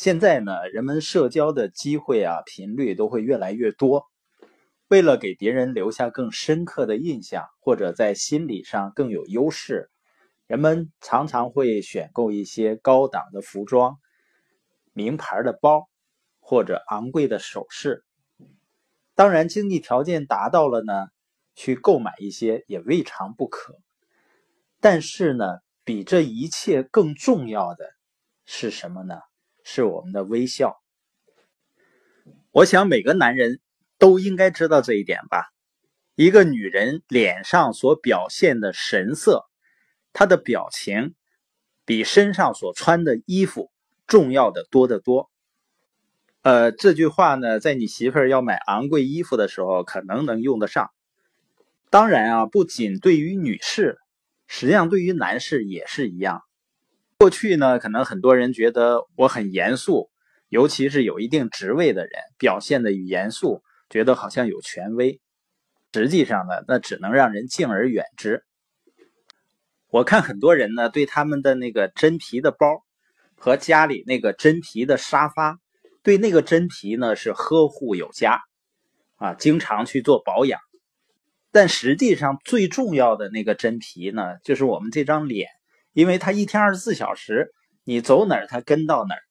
[0.00, 4.06] 现在呢，人们社交的机会啊频率都会越来越多。
[4.88, 9.90] 为了给别人留下更深刻的印象，或者在心理上更有优势，
[10.46, 13.98] 人们常常会选购一些高档的服装、
[14.94, 15.90] 名牌的包
[16.38, 18.02] 或者昂贵的首饰。
[19.14, 21.08] 当然，经济条件达到了呢，
[21.54, 23.76] 去购买一些也未尝不可。
[24.80, 27.84] 但是呢，比这一切更重要的
[28.46, 29.16] 是什么呢？
[29.70, 30.80] 是我们的微笑。
[32.50, 33.60] 我想每个男人。
[34.00, 35.52] 都应该知道这一点吧？
[36.14, 39.44] 一个女人脸上所表现的神色，
[40.14, 41.14] 她的表情，
[41.84, 43.70] 比身上所穿的衣服
[44.06, 45.30] 重要的多得多。
[46.40, 50.90] 呃，这句话呢，在你媳妇儿要买昂贵衣服的时候，可能能用得上。
[51.90, 53.98] 当然啊，不仅对于女士，
[54.46, 56.42] 实际上对于男士也是一样。
[57.20, 60.08] 过去呢，可能很多人觉得我很严肃，
[60.48, 63.62] 尤其是有一定职位的人，表现的严肃。
[63.90, 65.20] 觉得好像有权威，
[65.92, 68.42] 实际上呢，那只能让人敬而远之。
[69.90, 72.86] 我看很多人呢，对他们的那个真皮的包
[73.36, 75.58] 和家里那个真皮的沙发，
[76.02, 78.40] 对那个真皮呢是呵护有加
[79.16, 80.58] 啊，经常去做保养。
[81.52, 85.50] 但实际上最重要的那个真皮呢，就是我们这张脸，
[85.92, 87.52] 因为它一天二十四小时，
[87.84, 89.22] 你走哪儿它跟到哪儿。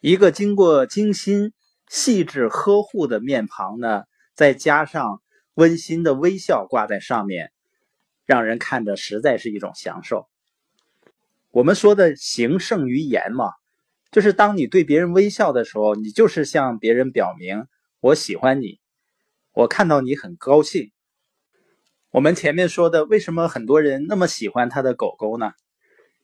[0.00, 1.52] 一个经过精心。
[1.90, 4.02] 细致呵护的面庞呢，
[4.34, 5.22] 再加上
[5.54, 7.50] 温馨的微笑挂在上面，
[8.26, 10.28] 让人看着实在是一种享受。
[11.50, 13.52] 我们说的行胜于言嘛，
[14.10, 17.66] 就是当你对别人微笑的时候，你就是向别人表明
[18.00, 18.80] 我喜欢你，
[19.54, 20.92] 我看到你很高兴。
[22.10, 25.52] 我们前面说的，为什么很多人那么喜欢他的狗狗呢？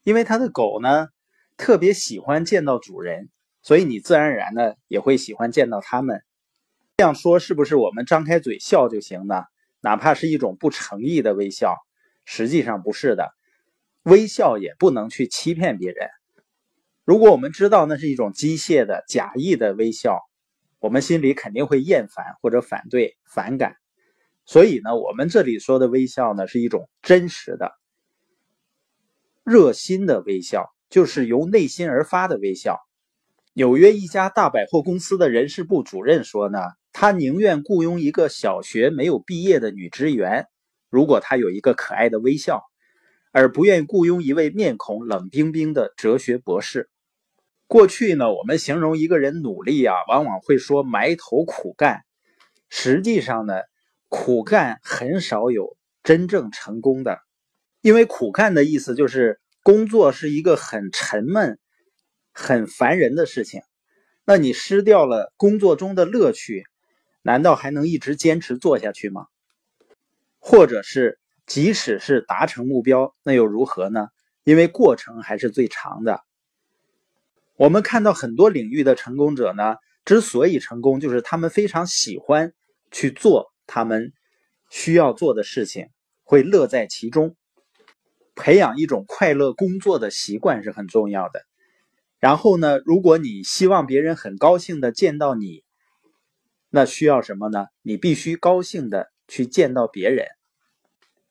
[0.02, 1.08] 因为他的狗呢，
[1.56, 3.28] 特别喜欢见到主人。
[3.62, 6.22] 所以你自然而然的也会喜欢见到他们。
[6.98, 9.44] 这样说是不是我们张开嘴笑就行呢？
[9.80, 11.74] 哪怕是一种不诚意的微笑，
[12.26, 13.32] 实际上不是的。
[14.02, 16.08] 微笑也不能去欺骗别人。
[17.04, 20.20] 如果我们知道那是一种机械的、假意的微笑，
[20.78, 23.76] 我们心里肯定会厌烦或者反对、反感。
[24.46, 27.72] 所以呢，我们这里说的微笑呢，是一种真实的、
[29.42, 32.78] 热心的微笑，就是由内心而发的微笑。
[33.54, 36.58] 纽约一家大百货公司的人事部主任说呢，
[36.92, 40.46] 他宁愿雇佣一个小学没有毕业的女职员，
[40.90, 42.62] 如果她有一个可爱的微笑，
[43.32, 46.90] 而不愿雇佣一位面孔冷冰冰的哲学博士。
[47.66, 52.02] 过去呢，我们形容一个人努力啊，往往会说埋头苦干。
[52.68, 53.54] 实际上呢，
[54.16, 57.18] 苦干很少有真正成功的，
[57.80, 61.58] 因为苦干的意思就是工作是一个很沉闷。
[62.32, 63.62] 很烦人的事情，
[64.24, 66.64] 那你失掉了工作中的乐趣，
[67.22, 69.26] 难道还能一直坚持做下去吗？
[70.38, 74.08] 或者是即使是达成目标，那又如何呢？
[74.44, 76.20] 因为过程还是最长的。
[77.56, 82.52] 我们看到很多领域的成功者呢，之所以成功，就是他们非常喜欢
[82.92, 84.12] 去做他们
[84.70, 85.88] 需要做的事情，
[86.22, 87.36] 会乐在其中。
[88.36, 91.44] 培养一种快乐工作的习惯是很重要的。
[92.18, 92.80] 然后呢？
[92.84, 95.62] 如果你希望别人很高兴的见到你，
[96.70, 97.66] 那需要什么呢？
[97.82, 100.26] 你必须高兴的去见到别人。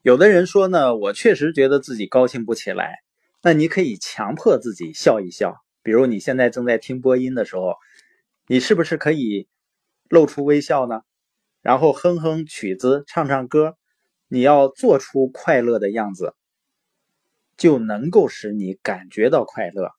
[0.04, 3.00] 有的人说呢，我确实觉得自己高兴不起来。
[3.42, 5.56] 那你可以强迫自己笑一笑。
[5.82, 7.76] 比如你现在正在听播音的时候，
[8.48, 9.48] 你是不是可以
[10.10, 11.02] 露出微笑呢？
[11.64, 13.78] 然后哼哼曲子，唱唱歌，
[14.28, 16.36] 你要做出快乐的样子，
[17.56, 19.94] 就能够使你感觉到快乐。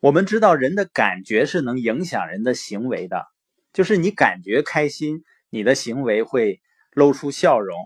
[0.00, 3.26] 我们知道人的感觉是能影响人的行为的，
[3.74, 6.62] 就是你感觉开心，你的行为会
[6.92, 7.76] 露出笑容。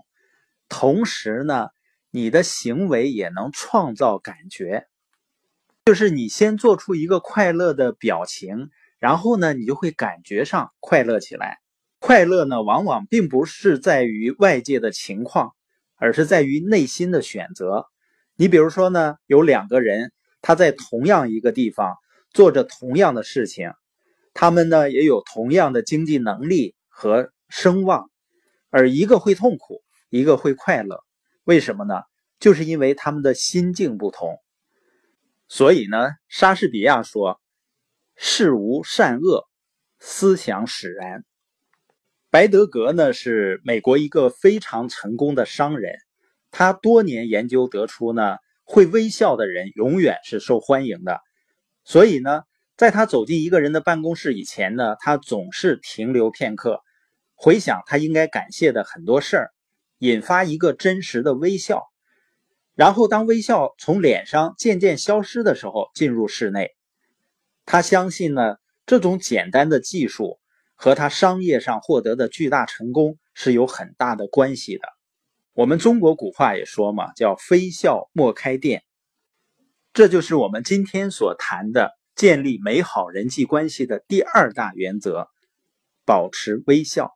[0.69, 1.67] 同时呢，
[2.11, 4.87] 你的行为也能创造感觉，
[5.83, 8.69] 就是你先做出一个快乐的表情，
[8.99, 11.59] 然后呢，你就会感觉上快乐起来。
[12.01, 15.53] 快乐呢，往往并不是在于外界的情况，
[15.97, 17.85] 而是在于内心的选择。
[18.35, 20.11] 你比如说呢，有两个人，
[20.41, 21.95] 他在同样一个地方。
[22.33, 23.73] 做着同样的事情，
[24.33, 28.09] 他们呢也有同样的经济能力和声望，
[28.69, 31.03] 而一个会痛苦，一个会快乐，
[31.43, 32.01] 为什么呢？
[32.39, 34.39] 就是因为他们的心境不同。
[35.49, 37.41] 所以呢，莎士比亚说
[38.15, 39.49] ：“事无善恶，
[39.99, 41.25] 思想使然。”
[42.31, 45.95] 白德格呢是美国一个非常成功的商人，
[46.49, 51.19] 他多年研究得出呢，会微笑的人永远是受欢迎的。
[51.83, 52.43] 所以呢，
[52.77, 56.79] 在他走进一个人的办公室以前呢，他总是停留片刻，
[57.35, 59.51] 回想他应该感谢的很多事儿，
[59.97, 61.83] 引发一个真实的微笑。
[62.75, 66.69] 然后，当微笑从脸上渐渐消失的时候，进入室内。
[67.65, 68.55] 他相信呢，
[68.85, 70.39] 这种简单的技术
[70.83, 74.87] 和他商业上获得的巨大成功是有很大的关系的。
[75.53, 78.81] 我们中国古话也说嘛，叫“非笑莫开店”，
[79.93, 85.27] 这就是我们今天所谈的建立美好人际关系的第二大原则：
[86.03, 87.11] 保持微笑。